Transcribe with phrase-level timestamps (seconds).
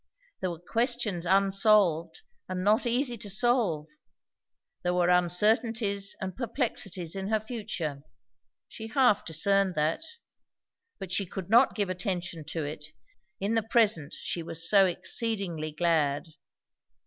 [0.39, 3.85] There were questions unsolved and not easy to solve;
[4.81, 8.01] there were uncertainties and perplexities in her future;
[8.67, 10.01] she half discerned that;
[10.97, 12.83] but she could not give attention to it,
[13.39, 16.25] in the present she was so exceedingly glad.